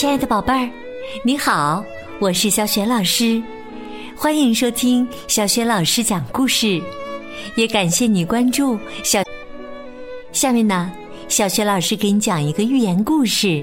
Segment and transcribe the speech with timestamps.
[0.00, 0.66] 亲爱的宝贝儿，
[1.22, 1.84] 你好，
[2.20, 3.42] 我是小雪老师，
[4.16, 6.80] 欢迎收听小雪老师讲故事，
[7.54, 9.22] 也感谢你关注小。
[10.32, 10.90] 下面呢，
[11.28, 13.62] 小雪老师给你讲一个寓言故事，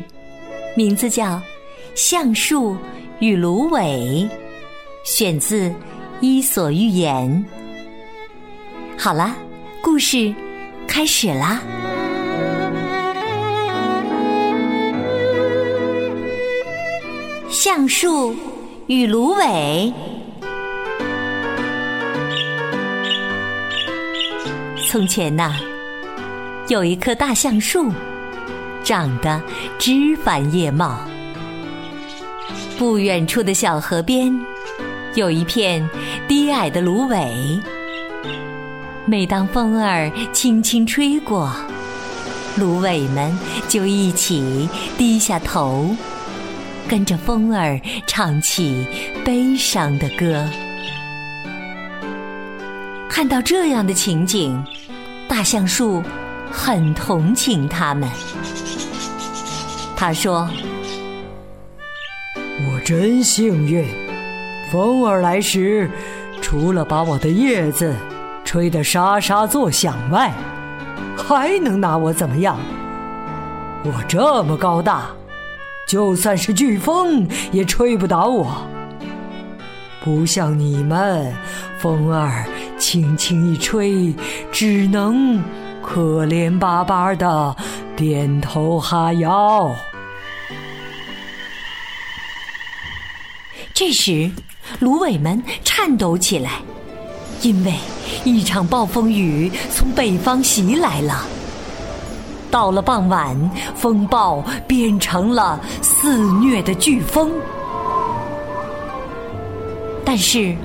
[0.76, 1.26] 名字叫
[1.96, 2.78] 《橡树
[3.18, 4.30] 与芦苇》，
[5.04, 5.70] 选自
[6.22, 7.28] 《伊索寓言》。
[8.96, 9.36] 好了，
[9.82, 10.32] 故事
[10.88, 11.64] 开始啦。
[17.50, 18.36] 橡树
[18.88, 19.92] 与芦苇。
[24.86, 25.56] 从前呐，
[26.68, 27.90] 有一棵大橡树，
[28.84, 29.42] 长得
[29.80, 31.00] 枝繁叶茂。
[32.78, 34.38] 不远处的小河边，
[35.16, 35.90] 有一片
[36.28, 37.58] 低矮的芦苇。
[39.06, 41.50] 每当风儿轻轻吹过，
[42.58, 43.34] 芦苇们
[43.70, 44.68] 就一起
[44.98, 45.96] 低下头。
[46.88, 48.88] 跟着风儿唱起
[49.26, 50.48] 悲伤的歌。
[53.10, 54.64] 看到这样的情景，
[55.28, 56.02] 大橡树
[56.52, 58.08] 很同情他们。
[59.96, 60.48] 他说
[62.70, 63.86] ：“我真幸运，
[64.72, 65.90] 风儿来时，
[66.42, 67.96] 除了把我的叶子
[68.46, 70.32] 吹得沙沙作响外，
[71.18, 72.58] 还能拿我怎么样？
[73.84, 75.08] 我这么高大。”
[75.88, 78.68] 就算是飓风也吹不倒我，
[80.04, 81.34] 不像你们，
[81.80, 82.46] 风儿
[82.78, 84.14] 轻轻一吹，
[84.52, 85.42] 只能
[85.82, 87.56] 可怜巴巴的
[87.96, 89.74] 点头哈腰。
[93.74, 94.30] 这时，
[94.80, 96.60] 芦苇们颤抖起来，
[97.42, 97.74] 因为
[98.26, 101.26] 一场暴风雨从北方袭来了。
[102.50, 103.36] 到了傍晚，
[103.76, 107.32] 风暴变成了肆虐的飓风。
[110.06, 110.56] 但是，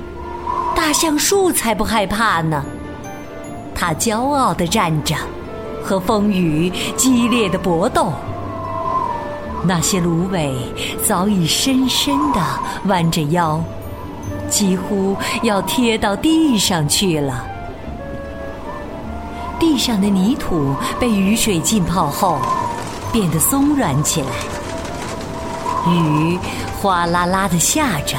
[0.75, 2.63] 大橡树才不害怕呢。
[3.75, 5.15] 它骄傲地站着，
[5.83, 8.13] 和风雨激烈的搏斗。
[9.65, 10.53] 那些芦苇
[11.05, 12.41] 早已深深地
[12.85, 13.61] 弯着腰，
[14.49, 17.45] 几乎要贴到地上去了。
[19.63, 22.37] 地上的泥土被雨水浸泡后，
[23.13, 24.27] 变得松软起来。
[25.89, 26.37] 雨
[26.81, 28.17] 哗啦啦的下着，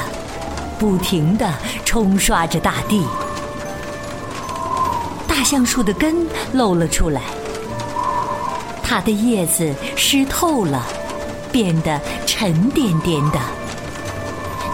[0.78, 1.53] 不停的
[1.84, 3.06] 冲刷着大地。
[5.28, 7.21] 大橡树的根露了出来，
[8.83, 10.83] 它的叶子湿透了，
[11.53, 13.38] 变得沉甸甸的。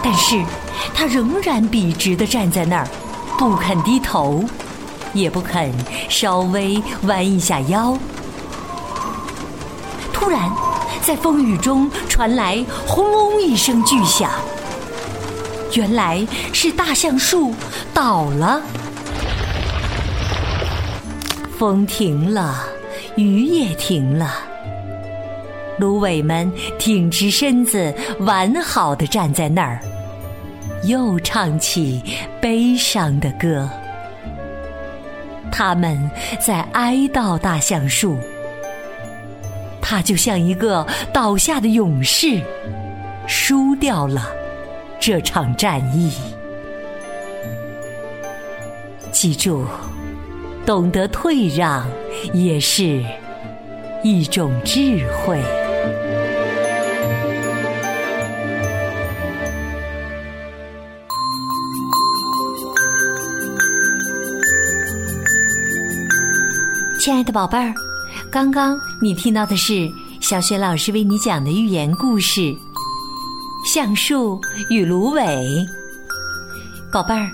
[0.01, 0.41] 但是，
[0.95, 2.87] 它仍然笔直的站在那儿，
[3.37, 4.41] 不肯低头。
[5.13, 5.71] 也不肯
[6.09, 7.97] 稍微弯一下腰。
[10.13, 10.51] 突然，
[11.01, 14.29] 在风雨中传来轰隆一声巨响，
[15.73, 17.53] 原来是大橡树
[17.93, 18.61] 倒了。
[21.57, 22.63] 风停了，
[23.15, 24.31] 雨也停了，
[25.77, 29.79] 芦苇们挺直身子，完好的站在那儿，
[30.85, 32.01] 又唱起
[32.39, 33.69] 悲伤的歌。
[35.51, 38.17] 他们在哀悼大橡树，
[39.81, 42.41] 他就像一个倒下的勇士，
[43.27, 44.31] 输掉了
[44.99, 46.11] 这场战役。
[49.11, 49.65] 记住，
[50.65, 51.85] 懂得退让
[52.33, 53.03] 也是
[54.03, 55.39] 一种智慧。
[67.01, 67.73] 亲爱的宝贝儿，
[68.29, 72.41] 刚刚你听到的是小雪老师为你讲的寓言故事
[73.65, 74.39] 《橡树
[74.69, 75.23] 与芦苇》。
[76.93, 77.27] 宝贝儿，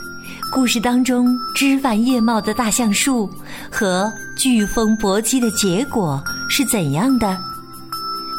[0.53, 3.29] 故事当中枝繁叶茂的大橡树
[3.69, 7.37] 和飓风搏击的结果是怎样的？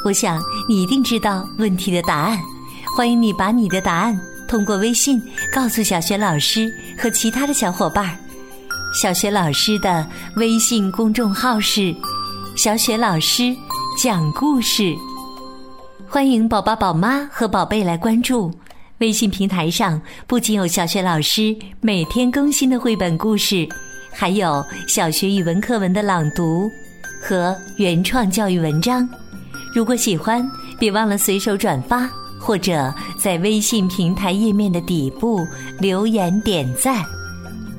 [0.06, 2.38] 我想你一定知道问题的答案。
[2.96, 4.18] 欢迎你把你的答案
[4.48, 8.16] 通过微信告诉小雪老师和其他的小伙伴儿。
[8.92, 10.06] 小雪老师的
[10.36, 11.94] 微信公众号是
[12.56, 13.54] “小雪老师
[14.02, 14.94] 讲故事”，
[16.08, 18.50] 欢迎宝宝、宝妈和宝贝来关注。
[18.98, 23.68] 微信平台上不仅有小雪老师每天更新的绘本故事，
[24.10, 26.68] 还有小学语文课文的朗读
[27.22, 29.06] 和原创教育文章。
[29.74, 30.44] 如果喜欢，
[30.78, 32.08] 别忘了随手转发，
[32.40, 35.46] 或者在微信平台页面的底部
[35.78, 37.04] 留言点赞。